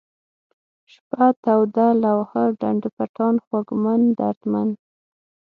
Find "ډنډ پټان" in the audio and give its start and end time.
2.59-3.35